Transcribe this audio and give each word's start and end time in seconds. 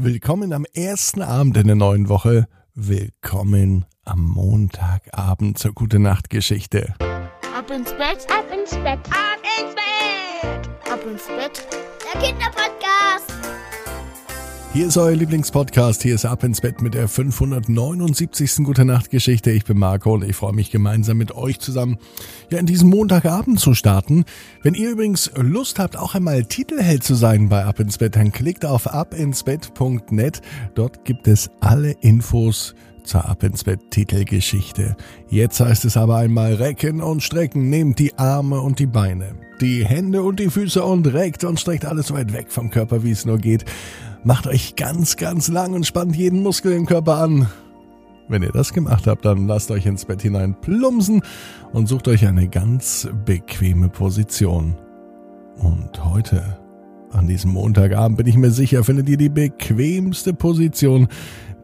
Willkommen 0.00 0.52
am 0.52 0.64
ersten 0.74 1.22
Abend 1.22 1.56
in 1.56 1.66
der 1.66 1.74
neuen 1.74 2.08
Woche. 2.08 2.46
Willkommen 2.72 3.84
am 4.04 4.24
Montagabend 4.24 5.58
zur 5.58 5.72
Gute 5.72 5.98
Nacht 5.98 6.30
Geschichte. 6.30 6.94
Ab 7.00 7.68
ins 7.68 7.90
Bett, 7.94 8.24
Ab 8.30 8.44
ins 8.56 8.70
Bett. 8.76 9.00
Ab 9.10 9.42
ins 9.58 9.74
Bett. 9.74 10.92
ab 10.92 11.00
ins 11.04 11.26
Bett. 11.26 11.66
Der 12.14 12.20
Kinderpodcast. 12.22 13.37
Hier 14.74 14.86
ist 14.86 14.98
euer 14.98 15.16
Lieblingspodcast. 15.16 16.02
Hier 16.02 16.14
ist 16.14 16.26
Ab 16.26 16.44
ins 16.44 16.60
Bett 16.60 16.82
mit 16.82 16.92
der 16.92 17.08
579. 17.08 18.64
Gute 18.64 18.84
Nacht 18.84 19.10
Geschichte. 19.10 19.50
Ich 19.50 19.64
bin 19.64 19.78
Marco 19.78 20.12
und 20.12 20.24
ich 20.24 20.36
freue 20.36 20.52
mich 20.52 20.70
gemeinsam 20.70 21.16
mit 21.16 21.34
euch 21.34 21.58
zusammen, 21.58 21.96
ja, 22.50 22.58
in 22.58 22.66
diesem 22.66 22.90
Montagabend 22.90 23.58
zu 23.58 23.72
starten. 23.72 24.26
Wenn 24.62 24.74
ihr 24.74 24.90
übrigens 24.90 25.32
Lust 25.36 25.78
habt, 25.78 25.96
auch 25.96 26.14
einmal 26.14 26.44
Titelheld 26.44 27.02
zu 27.02 27.14
sein 27.14 27.48
bei 27.48 27.64
Ab 27.64 27.80
ins 27.80 27.96
Bett, 27.96 28.16
dann 28.16 28.30
klickt 28.30 28.66
auf 28.66 28.92
abinsbett.net. 28.92 30.42
Dort 30.74 31.04
gibt 31.06 31.28
es 31.28 31.50
alle 31.60 31.92
Infos 32.02 32.74
zur 33.04 33.24
Ab 33.24 33.42
ins 33.44 33.64
Bett 33.64 33.80
Titelgeschichte. 33.90 34.96
Jetzt 35.30 35.60
heißt 35.60 35.86
es 35.86 35.96
aber 35.96 36.18
einmal 36.18 36.54
recken 36.54 37.00
und 37.00 37.22
strecken. 37.22 37.70
Nehmt 37.70 37.98
die 37.98 38.18
Arme 38.18 38.60
und 38.60 38.78
die 38.78 38.86
Beine, 38.86 39.34
die 39.62 39.84
Hände 39.84 40.22
und 40.22 40.38
die 40.38 40.50
Füße 40.50 40.84
und 40.84 41.06
reckt 41.06 41.42
und 41.44 41.58
streckt 41.58 41.86
alles 41.86 42.08
so 42.08 42.14
weit 42.14 42.34
weg 42.34 42.52
vom 42.52 42.70
Körper, 42.70 43.02
wie 43.02 43.12
es 43.12 43.24
nur 43.24 43.38
geht. 43.38 43.64
Macht 44.24 44.46
euch 44.46 44.76
ganz, 44.76 45.16
ganz 45.16 45.48
lang 45.48 45.74
und 45.74 45.86
spannt 45.86 46.16
jeden 46.16 46.42
Muskel 46.42 46.72
im 46.72 46.86
Körper 46.86 47.18
an. 47.18 47.48
Wenn 48.28 48.42
ihr 48.42 48.52
das 48.52 48.72
gemacht 48.72 49.06
habt, 49.06 49.24
dann 49.24 49.46
lasst 49.46 49.70
euch 49.70 49.86
ins 49.86 50.04
Bett 50.04 50.20
hinein 50.20 50.54
plumpsen 50.60 51.22
und 51.72 51.86
sucht 51.86 52.08
euch 52.08 52.26
eine 52.26 52.48
ganz 52.48 53.08
bequeme 53.24 53.88
Position. 53.88 54.76
Und 55.56 56.04
heute, 56.04 56.58
an 57.10 57.26
diesem 57.26 57.52
Montagabend, 57.52 58.18
bin 58.18 58.26
ich 58.26 58.36
mir 58.36 58.50
sicher, 58.50 58.84
findet 58.84 59.08
ihr 59.08 59.16
die 59.16 59.30
bequemste 59.30 60.34
Position, 60.34 61.08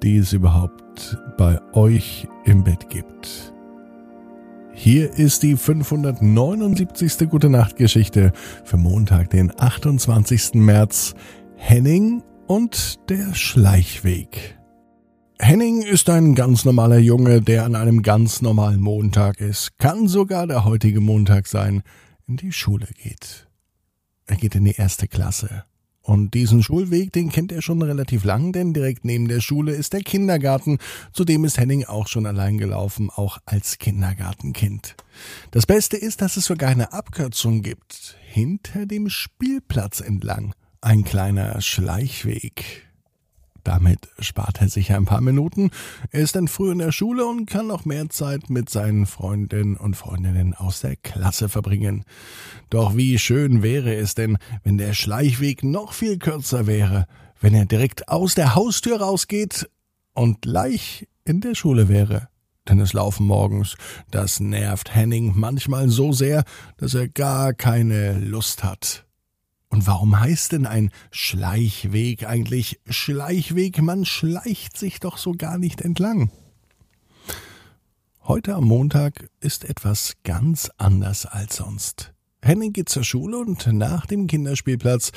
die 0.03 0.17
es 0.17 0.33
überhaupt 0.33 1.19
bei 1.37 1.61
euch 1.75 2.27
im 2.45 2.65
Bett 2.65 2.89
gibt. 2.89 3.53
Hier 4.73 5.13
ist 5.13 5.43
die 5.43 5.57
579. 5.57 7.29
Gute 7.29 7.51
Nacht 7.51 7.77
Geschichte 7.77 8.33
für 8.65 8.77
Montag, 8.77 9.31
den 9.31 9.53
28. 9.57 10.55
März. 10.55 11.15
Henning 11.57 12.23
und 12.47 12.99
der 13.09 13.35
Schleichweg. 13.35 14.59
Henning 15.39 15.83
ist 15.83 16.09
ein 16.11 16.35
ganz 16.35 16.65
normaler 16.65 16.99
Junge, 16.99 17.41
der 17.41 17.65
an 17.65 17.75
einem 17.75 18.03
ganz 18.03 18.43
normalen 18.43 18.81
Montag 18.81 19.41
ist. 19.41 19.79
Kann 19.79 20.09
sogar 20.09 20.47
der 20.47 20.65
heutige 20.65 21.01
Montag 21.01 21.47
sein, 21.47 21.83
in 22.27 22.37
die 22.37 22.53
Schule 22.53 22.89
geht. 23.03 23.49
Er 24.27 24.37
geht 24.37 24.55
in 24.55 24.65
die 24.65 24.77
erste 24.77 25.09
Klasse. 25.09 25.65
Und 26.01 26.35
diesen 26.35 26.63
Schulweg, 26.63 27.13
den 27.13 27.31
kennt 27.31 27.51
er 27.51 27.63
schon 27.63 27.81
relativ 27.81 28.25
lang, 28.25 28.53
denn 28.53 28.75
direkt 28.75 29.07
neben 29.07 29.27
der 29.27 29.41
Schule 29.41 29.73
ist 29.73 29.95
der 29.95 30.03
Kindergarten, 30.03 30.79
zudem 31.15 31.47
ist 31.47 31.59
Henning 31.59 31.85
auch 31.87 32.09
schon 32.09 32.27
allein 32.27 32.59
gelaufen, 32.59 33.09
auch 33.11 33.39
als 33.47 33.79
Kindergartenkind. 33.79 34.97
Das 35.51 35.65
Beste 35.65 35.97
ist, 35.97 36.21
dass 36.21 36.37
es 36.37 36.45
sogar 36.45 36.69
eine 36.69 36.93
Abkürzung 36.93 37.63
gibt, 37.63 38.19
hinter 38.23 38.85
dem 38.85 39.09
Spielplatz 39.09 40.01
entlang. 40.01 40.55
Ein 40.85 41.03
kleiner 41.03 41.63
Schleichweg. 41.63 42.87
Damit 43.63 44.07
spart 44.19 44.61
er 44.61 44.69
sich 44.69 44.93
ein 44.93 45.07
paar 45.07 45.23
Minuten. 45.23 45.71
Er 46.11 46.21
ist 46.21 46.37
dann 46.37 46.47
früh 46.47 46.73
in 46.73 46.79
der 46.79 46.93
Schule 46.93 47.25
und 47.25 47.47
kann 47.47 47.69
noch 47.69 47.87
mehr 47.87 48.11
Zeit 48.11 48.51
mit 48.51 48.69
seinen 48.69 49.07
Freundinnen 49.07 49.79
und 49.79 49.97
Freundinnen 49.97 50.53
aus 50.53 50.83
der 50.83 50.97
Klasse 50.97 51.49
verbringen. 51.49 52.05
Doch 52.69 52.99
wie 52.99 53.19
schön 53.19 53.63
wäre 53.63 53.95
es 53.95 54.15
denn, 54.15 54.37
wenn 54.63 54.77
der 54.77 54.93
Schleichweg 54.93 55.65
noch 55.65 55.95
viel 55.95 56.19
kürzer 56.19 56.67
wäre, 56.67 57.07
wenn 57.41 57.55
er 57.55 57.65
direkt 57.65 58.11
aus 58.11 58.35
der 58.35 58.55
Haustür 58.55 59.01
rausgeht 59.01 59.71
und 60.13 60.43
gleich 60.43 61.09
in 61.25 61.41
der 61.41 61.55
Schule 61.55 61.89
wäre. 61.89 62.29
Denn 62.69 62.79
es 62.79 62.93
laufen 62.93 63.27
morgens, 63.27 63.77
das 64.11 64.39
nervt 64.39 64.95
Henning 64.95 65.33
manchmal 65.35 65.89
so 65.89 66.13
sehr, 66.13 66.45
dass 66.77 66.93
er 66.93 67.09
gar 67.09 67.55
keine 67.55 68.19
Lust 68.19 68.63
hat. 68.63 69.07
Und 69.75 69.89
warum 69.89 70.21
heißt 70.21 70.53
denn 70.53 70.67
ein 70.67 70.93
Schleichweg 71.11 72.29
eigentlich 72.29 72.79
Schleichweg? 72.89 73.83
Man 73.83 74.05
schleicht 74.05 74.77
sich 74.77 75.01
doch 75.01 75.19
so 75.19 75.33
gar 75.33 75.59
nicht 75.59 75.81
entlang. 75.81 76.31
Heute 78.23 78.55
am 78.55 78.67
Montag 78.67 79.29
ist 79.41 79.65
etwas 79.65 80.13
ganz 80.23 80.71
anders 80.79 81.27
als 81.27 81.57
sonst. 81.57 82.15
Henning 82.41 82.73
geht 82.73 82.89
zur 82.89 83.03
Schule 83.03 83.39
und 83.39 83.67
nach 83.67 84.07
dem 84.07 84.29
Kinderspielplatz 84.29 85.11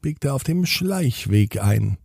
biegt 0.00 0.24
er 0.24 0.32
auf 0.32 0.42
dem 0.42 0.64
Schleichweg 0.64 1.62
ein. 1.62 1.98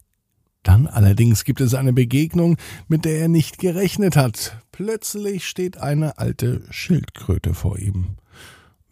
Dann 0.61 0.87
allerdings 0.87 1.45
gibt 1.45 1.61
es 1.61 1.73
eine 1.73 1.93
Begegnung, 1.93 2.57
mit 2.89 3.05
der 3.05 3.17
er 3.17 3.27
nicht 3.29 3.59
gerechnet 3.59 4.17
hat. 4.17 4.61
Plötzlich 4.73 5.47
steht 5.47 5.77
eine 5.77 6.17
alte 6.17 6.63
Schildkröte 6.69 7.53
vor 7.53 7.79
ihm. 7.79 8.17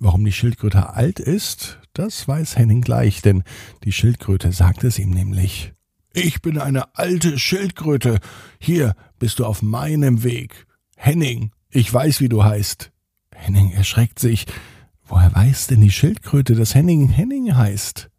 Warum 0.03 0.25
die 0.25 0.31
Schildkröte 0.31 0.95
alt 0.95 1.19
ist, 1.19 1.77
das 1.93 2.27
weiß 2.27 2.57
Henning 2.57 2.81
gleich, 2.81 3.21
denn 3.21 3.43
die 3.83 3.91
Schildkröte 3.91 4.51
sagt 4.51 4.83
es 4.83 4.97
ihm 4.97 5.11
nämlich. 5.11 5.73
Ich 6.11 6.41
bin 6.41 6.57
eine 6.57 6.97
alte 6.97 7.37
Schildkröte. 7.37 8.19
Hier 8.57 8.95
bist 9.19 9.37
du 9.37 9.45
auf 9.45 9.61
meinem 9.61 10.23
Weg. 10.23 10.65
Henning, 10.95 11.51
ich 11.69 11.93
weiß, 11.93 12.19
wie 12.19 12.29
du 12.29 12.43
heißt. 12.43 12.91
Henning 13.35 13.69
erschreckt 13.73 14.17
sich. 14.17 14.47
Woher 15.03 15.35
weiß 15.35 15.67
denn 15.67 15.81
die 15.81 15.91
Schildkröte, 15.91 16.55
dass 16.55 16.73
Henning 16.73 17.07
Henning 17.07 17.55
heißt? 17.55 18.09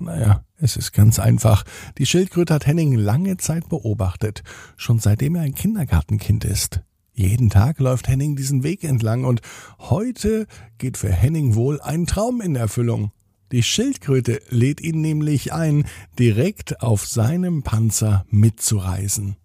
Naja, 0.00 0.44
es 0.56 0.76
ist 0.76 0.90
ganz 0.90 1.20
einfach. 1.20 1.62
Die 1.98 2.06
Schildkröte 2.06 2.52
hat 2.52 2.66
Henning 2.66 2.96
lange 2.96 3.36
Zeit 3.36 3.68
beobachtet, 3.68 4.42
schon 4.76 4.98
seitdem 4.98 5.36
er 5.36 5.42
ein 5.42 5.54
Kindergartenkind 5.54 6.44
ist. 6.44 6.82
Jeden 7.14 7.50
Tag 7.50 7.78
läuft 7.78 8.08
Henning 8.08 8.36
diesen 8.36 8.62
Weg 8.62 8.84
entlang 8.84 9.24
und 9.24 9.42
heute 9.78 10.46
geht 10.78 10.96
für 10.96 11.12
Henning 11.12 11.54
wohl 11.54 11.80
ein 11.80 12.06
Traum 12.06 12.40
in 12.40 12.56
Erfüllung. 12.56 13.12
Die 13.52 13.62
Schildkröte 13.62 14.40
lädt 14.48 14.80
ihn 14.80 15.02
nämlich 15.02 15.52
ein, 15.52 15.84
direkt 16.18 16.80
auf 16.80 17.06
seinem 17.06 17.62
Panzer 17.62 18.24
mitzureisen. 18.30 19.36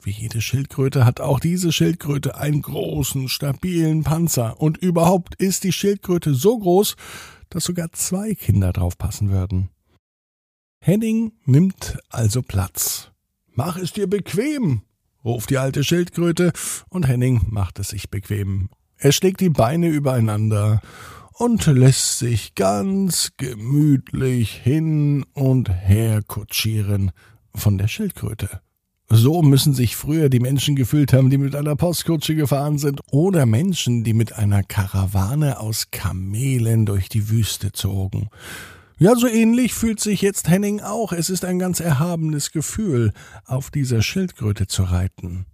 Wie 0.00 0.12
jede 0.12 0.40
Schildkröte 0.40 1.04
hat 1.04 1.20
auch 1.20 1.38
diese 1.38 1.72
Schildkröte 1.72 2.36
einen 2.36 2.62
großen, 2.62 3.28
stabilen 3.28 4.04
Panzer 4.04 4.58
und 4.58 4.78
überhaupt 4.78 5.34
ist 5.34 5.64
die 5.64 5.72
Schildkröte 5.72 6.34
so 6.34 6.58
groß, 6.58 6.96
dass 7.50 7.64
sogar 7.64 7.92
zwei 7.92 8.34
Kinder 8.34 8.72
drauf 8.72 8.96
passen 8.96 9.30
würden. 9.30 9.68
Henning 10.80 11.32
nimmt 11.44 11.98
also 12.08 12.40
Platz. 12.40 13.10
Mach 13.52 13.76
es 13.76 13.92
dir 13.92 14.06
bequem, 14.06 14.82
ruft 15.24 15.50
die 15.50 15.58
alte 15.58 15.84
Schildkröte, 15.84 16.52
und 16.88 17.06
Henning 17.06 17.42
macht 17.48 17.78
es 17.78 17.88
sich 17.88 18.10
bequem. 18.10 18.68
Er 18.96 19.12
schlägt 19.12 19.40
die 19.40 19.50
Beine 19.50 19.88
übereinander 19.88 20.80
und 21.34 21.66
lässt 21.66 22.18
sich 22.18 22.54
ganz 22.54 23.30
gemütlich 23.36 24.52
hin 24.52 25.24
und 25.34 25.70
her 25.70 26.22
kutschieren 26.26 27.12
von 27.54 27.78
der 27.78 27.88
Schildkröte. 27.88 28.60
So 29.10 29.40
müssen 29.40 29.72
sich 29.72 29.96
früher 29.96 30.28
die 30.28 30.40
Menschen 30.40 30.76
gefühlt 30.76 31.14
haben, 31.14 31.30
die 31.30 31.38
mit 31.38 31.54
einer 31.54 31.76
Postkutsche 31.76 32.34
gefahren 32.34 32.76
sind, 32.76 33.00
oder 33.10 33.46
Menschen, 33.46 34.04
die 34.04 34.12
mit 34.12 34.34
einer 34.34 34.62
Karawane 34.62 35.60
aus 35.60 35.90
Kamelen 35.90 36.84
durch 36.84 37.08
die 37.08 37.30
Wüste 37.30 37.72
zogen. 37.72 38.28
Ja, 39.00 39.14
so 39.14 39.28
ähnlich 39.28 39.74
fühlt 39.74 40.00
sich 40.00 40.22
jetzt 40.22 40.48
Henning 40.48 40.80
auch. 40.80 41.12
Es 41.12 41.30
ist 41.30 41.44
ein 41.44 41.60
ganz 41.60 41.78
erhabenes 41.78 42.50
Gefühl, 42.50 43.12
auf 43.44 43.70
dieser 43.70 44.02
Schildkröte 44.02 44.66
zu 44.66 44.82
reiten. 44.82 45.46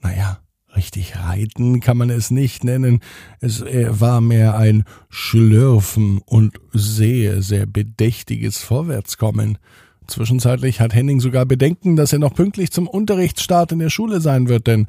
Naja, 0.00 0.38
richtig 0.76 1.16
reiten 1.16 1.80
kann 1.80 1.96
man 1.96 2.08
es 2.08 2.30
nicht 2.30 2.62
nennen. 2.62 3.00
Es 3.40 3.62
war 3.62 4.20
mehr 4.20 4.56
ein 4.56 4.84
Schlürfen 5.08 6.20
und 6.24 6.60
sehr, 6.72 7.42
sehr 7.42 7.66
bedächtiges 7.66 8.62
Vorwärtskommen. 8.62 9.58
Zwischenzeitlich 10.06 10.80
hat 10.80 10.94
Henning 10.94 11.18
sogar 11.18 11.46
Bedenken, 11.46 11.96
dass 11.96 12.12
er 12.12 12.20
noch 12.20 12.32
pünktlich 12.32 12.70
zum 12.70 12.86
Unterrichtsstart 12.86 13.72
in 13.72 13.80
der 13.80 13.90
Schule 13.90 14.20
sein 14.20 14.48
wird, 14.48 14.68
denn 14.68 14.86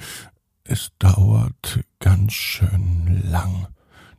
es 0.63 0.91
dauert 0.99 1.79
ganz 1.97 2.33
schön 2.33 3.23
lang. 3.31 3.67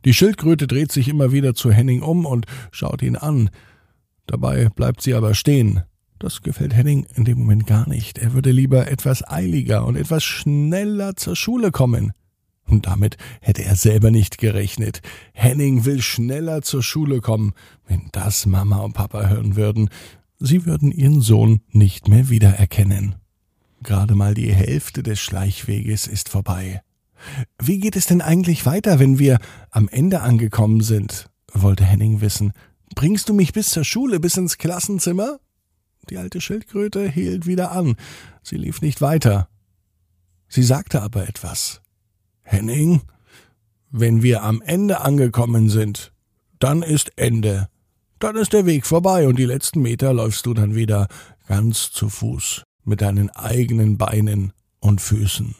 Die 0.05 0.13
Schildkröte 0.13 0.67
dreht 0.67 0.91
sich 0.91 1.07
immer 1.07 1.31
wieder 1.31 1.53
zu 1.53 1.71
Henning 1.71 2.01
um 2.01 2.25
und 2.25 2.45
schaut 2.71 3.01
ihn 3.01 3.15
an. 3.15 3.49
Dabei 4.25 4.69
bleibt 4.69 5.01
sie 5.01 5.13
aber 5.13 5.33
stehen. 5.33 5.83
Das 6.19 6.41
gefällt 6.41 6.75
Henning 6.75 7.07
in 7.15 7.25
dem 7.25 7.39
Moment 7.39 7.65
gar 7.65 7.89
nicht. 7.89 8.17
Er 8.19 8.33
würde 8.33 8.51
lieber 8.51 8.91
etwas 8.91 9.27
eiliger 9.27 9.85
und 9.85 9.95
etwas 9.95 10.23
schneller 10.23 11.15
zur 11.15 11.35
Schule 11.35 11.71
kommen. 11.71 12.13
Und 12.67 12.87
damit 12.87 13.17
hätte 13.41 13.63
er 13.63 13.75
selber 13.75 14.11
nicht 14.11 14.37
gerechnet. 14.37 15.01
Henning 15.33 15.83
will 15.83 16.01
schneller 16.01 16.61
zur 16.61 16.83
Schule 16.83 17.21
kommen. 17.21 17.53
Wenn 17.87 18.09
das 18.11 18.45
Mama 18.45 18.77
und 18.81 18.93
Papa 18.93 19.27
hören 19.27 19.55
würden, 19.55 19.89
sie 20.39 20.65
würden 20.65 20.91
ihren 20.91 21.21
Sohn 21.21 21.61
nicht 21.71 22.07
mehr 22.07 22.29
wiedererkennen. 22.29 23.15
Gerade 23.83 24.15
mal 24.15 24.35
die 24.35 24.53
Hälfte 24.53 25.01
des 25.03 25.19
Schleichweges 25.19 26.07
ist 26.07 26.29
vorbei. 26.29 26.81
Wie 27.61 27.79
geht 27.79 27.95
es 27.95 28.05
denn 28.05 28.21
eigentlich 28.21 28.65
weiter, 28.65 28.99
wenn 28.99 29.19
wir 29.19 29.39
am 29.69 29.87
Ende 29.87 30.21
angekommen 30.21 30.81
sind? 30.81 31.27
wollte 31.53 31.83
Henning 31.83 32.21
wissen. 32.21 32.53
Bringst 32.95 33.29
du 33.29 33.33
mich 33.33 33.53
bis 33.53 33.69
zur 33.69 33.83
Schule, 33.83 34.19
bis 34.19 34.37
ins 34.37 34.57
Klassenzimmer? 34.57 35.39
Die 36.09 36.17
alte 36.17 36.41
Schildkröte 36.41 37.07
hielt 37.07 37.45
wieder 37.45 37.71
an. 37.71 37.95
Sie 38.41 38.57
lief 38.57 38.81
nicht 38.81 39.01
weiter. 39.01 39.49
Sie 40.47 40.63
sagte 40.63 41.01
aber 41.01 41.27
etwas. 41.27 41.81
Henning, 42.41 43.01
wenn 43.91 44.23
wir 44.23 44.43
am 44.43 44.61
Ende 44.61 45.01
angekommen 45.01 45.69
sind, 45.69 46.11
dann 46.59 46.83
ist 46.83 47.11
Ende. 47.17 47.69
Dann 48.19 48.35
ist 48.35 48.53
der 48.53 48.65
Weg 48.65 48.85
vorbei 48.85 49.27
und 49.27 49.39
die 49.39 49.45
letzten 49.45 49.81
Meter 49.81 50.13
läufst 50.13 50.45
du 50.45 50.53
dann 50.53 50.75
wieder 50.75 51.07
ganz 51.47 51.91
zu 51.91 52.09
Fuß 52.09 52.63
mit 52.83 53.01
deinen 53.01 53.29
eigenen 53.29 53.97
Beinen 53.97 54.53
und 54.79 55.01
Füßen. 55.01 55.55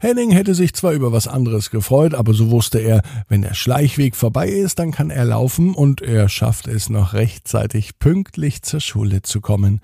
Henning 0.00 0.30
hätte 0.30 0.54
sich 0.54 0.74
zwar 0.74 0.92
über 0.92 1.12
was 1.12 1.28
anderes 1.28 1.70
gefreut, 1.70 2.14
aber 2.14 2.34
so 2.34 2.50
wusste 2.50 2.78
er, 2.78 3.02
wenn 3.28 3.42
der 3.42 3.54
Schleichweg 3.54 4.16
vorbei 4.16 4.48
ist, 4.48 4.78
dann 4.78 4.90
kann 4.90 5.10
er 5.10 5.24
laufen 5.24 5.74
und 5.74 6.02
er 6.02 6.28
schafft 6.28 6.66
es 6.66 6.88
noch 6.88 7.14
rechtzeitig 7.14 7.98
pünktlich 7.98 8.62
zur 8.62 8.80
Schule 8.80 9.22
zu 9.22 9.40
kommen. 9.40 9.80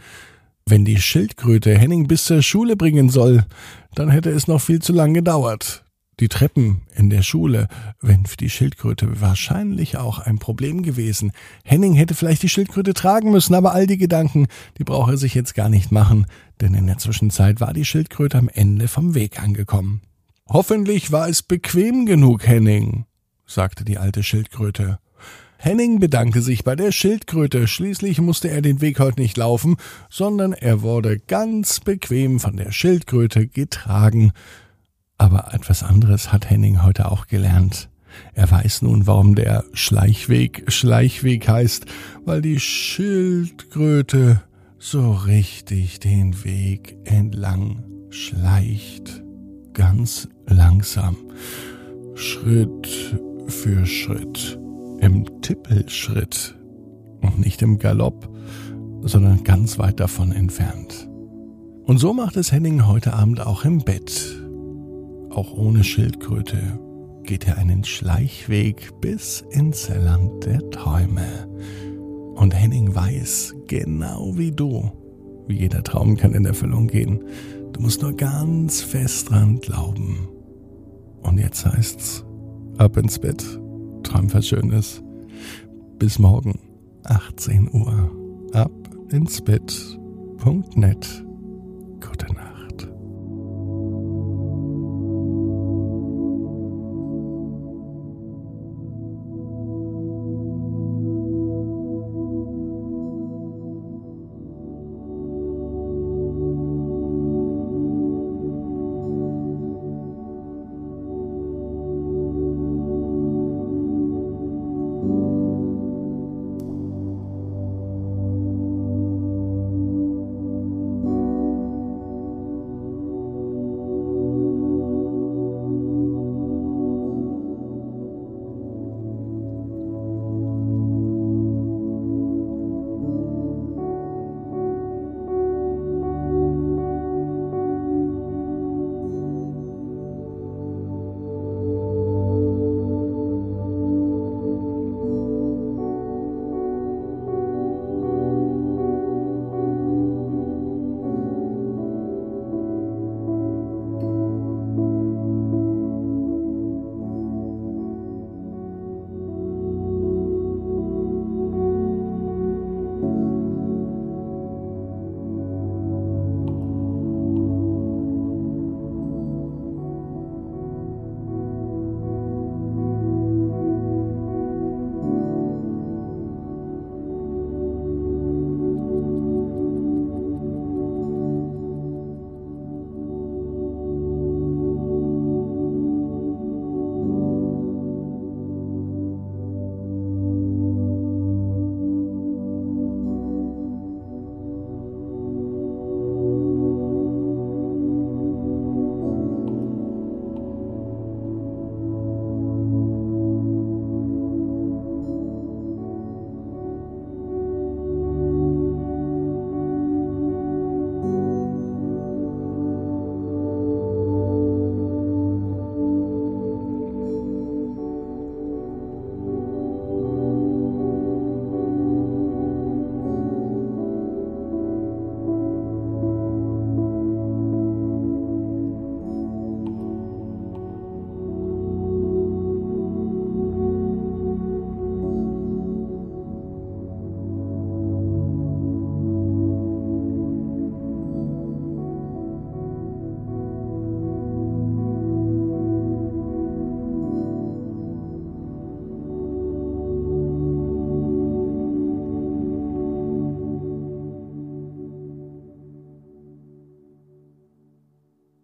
Wenn 0.66 0.84
die 0.84 1.00
Schildkröte 1.00 1.76
Henning 1.76 2.06
bis 2.06 2.24
zur 2.24 2.42
Schule 2.42 2.76
bringen 2.76 3.08
soll, 3.08 3.44
dann 3.94 4.10
hätte 4.10 4.30
es 4.30 4.46
noch 4.46 4.60
viel 4.60 4.80
zu 4.80 4.92
lang 4.92 5.12
gedauert. 5.14 5.84
Die 6.20 6.28
Treppen 6.28 6.82
in 6.94 7.08
der 7.08 7.22
Schule 7.22 7.68
wären 8.00 8.26
für 8.26 8.36
die 8.36 8.50
Schildkröte 8.50 9.20
wahrscheinlich 9.20 9.96
auch 9.96 10.18
ein 10.18 10.38
Problem 10.38 10.82
gewesen. 10.82 11.32
Henning 11.64 11.94
hätte 11.94 12.14
vielleicht 12.14 12.42
die 12.42 12.50
Schildkröte 12.50 12.92
tragen 12.92 13.30
müssen, 13.30 13.54
aber 13.54 13.72
all 13.72 13.86
die 13.86 13.96
Gedanken, 13.96 14.46
die 14.78 14.84
braucht 14.84 15.10
er 15.10 15.16
sich 15.16 15.34
jetzt 15.34 15.54
gar 15.54 15.68
nicht 15.68 15.90
machen, 15.90 16.26
denn 16.60 16.74
in 16.74 16.86
der 16.86 16.98
Zwischenzeit 16.98 17.60
war 17.60 17.72
die 17.72 17.86
Schildkröte 17.86 18.38
am 18.38 18.48
Ende 18.48 18.88
vom 18.88 19.14
Weg 19.14 19.42
angekommen. 19.42 20.02
Hoffentlich 20.48 21.12
war 21.12 21.28
es 21.28 21.42
bequem 21.42 22.04
genug, 22.04 22.46
Henning, 22.46 23.06
sagte 23.46 23.84
die 23.84 23.96
alte 23.96 24.22
Schildkröte. 24.22 24.98
Henning 25.56 26.00
bedankte 26.00 26.42
sich 26.42 26.64
bei 26.64 26.76
der 26.76 26.92
Schildkröte, 26.92 27.68
schließlich 27.68 28.20
musste 28.20 28.50
er 28.50 28.62
den 28.62 28.80
Weg 28.80 28.98
heute 28.98 29.20
nicht 29.20 29.36
laufen, 29.36 29.76
sondern 30.10 30.52
er 30.52 30.82
wurde 30.82 31.20
ganz 31.20 31.80
bequem 31.80 32.40
von 32.40 32.56
der 32.56 32.72
Schildkröte 32.72 33.46
getragen, 33.46 34.32
aber 35.22 35.54
etwas 35.54 35.84
anderes 35.84 36.32
hat 36.32 36.50
Henning 36.50 36.82
heute 36.82 37.12
auch 37.12 37.28
gelernt. 37.28 37.88
Er 38.34 38.50
weiß 38.50 38.82
nun, 38.82 39.06
warum 39.06 39.36
der 39.36 39.62
Schleichweg 39.72 40.64
Schleichweg 40.66 41.48
heißt, 41.48 41.86
weil 42.24 42.42
die 42.42 42.58
Schildkröte 42.58 44.42
so 44.80 45.12
richtig 45.12 46.00
den 46.00 46.44
Weg 46.44 46.96
entlang 47.04 47.84
schleicht. 48.10 49.22
Ganz 49.74 50.28
langsam. 50.46 51.16
Schritt 52.16 53.16
für 53.46 53.86
Schritt. 53.86 54.58
Im 55.00 55.40
Tippelschritt. 55.40 56.58
Und 57.20 57.38
nicht 57.38 57.62
im 57.62 57.78
Galopp, 57.78 58.28
sondern 59.02 59.44
ganz 59.44 59.78
weit 59.78 60.00
davon 60.00 60.32
entfernt. 60.32 61.08
Und 61.84 61.98
so 61.98 62.12
macht 62.12 62.36
es 62.36 62.50
Henning 62.50 62.88
heute 62.88 63.12
Abend 63.14 63.40
auch 63.40 63.64
im 63.64 63.78
Bett. 63.84 64.41
Auch 65.34 65.54
ohne 65.54 65.82
Schildkröte 65.82 66.78
geht 67.24 67.46
er 67.48 67.56
einen 67.56 67.84
Schleichweg 67.84 69.00
bis 69.00 69.42
ins 69.50 69.88
Land 69.88 70.44
der 70.44 70.68
Träume. 70.70 71.48
Und 72.34 72.54
Henning 72.54 72.94
weiß, 72.94 73.54
genau 73.66 74.36
wie 74.36 74.52
du, 74.52 74.90
wie 75.46 75.60
jeder 75.60 75.82
Traum 75.82 76.16
kann 76.16 76.34
in 76.34 76.44
Erfüllung 76.44 76.86
gehen. 76.86 77.24
Du 77.72 77.80
musst 77.80 78.02
nur 78.02 78.12
ganz 78.14 78.82
fest 78.82 79.30
dran 79.30 79.58
glauben. 79.60 80.28
Und 81.22 81.38
jetzt 81.38 81.64
heißt's, 81.64 82.26
ab 82.76 82.98
ins 82.98 83.18
Bett, 83.18 83.42
träum 84.02 84.32
was 84.34 84.46
Schönes. 84.46 85.02
Bis 85.98 86.18
morgen, 86.18 86.58
18 87.04 87.70
Uhr, 87.72 88.10
ab 88.52 88.72
ins 89.10 89.40
Bett.net. 89.40 91.24